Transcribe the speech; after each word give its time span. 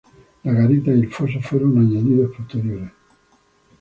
La 0.43 0.51
garita 0.53 0.89
y 0.89 0.95
el 0.95 1.11
foso 1.13 1.39
fueron 1.41 1.77
añadidos 1.77 2.35
posteriores. 2.35 2.89